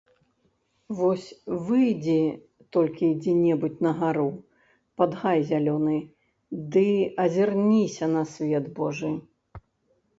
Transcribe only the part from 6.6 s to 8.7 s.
ды азірніся на свет